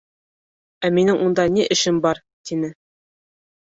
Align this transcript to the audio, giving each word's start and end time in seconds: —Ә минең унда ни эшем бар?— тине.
—Ә 0.87 0.91
минең 0.95 1.21
унда 1.27 1.45
ни 1.57 1.67
эшем 1.77 2.03
бар?— 2.07 2.23
тине. 2.51 2.73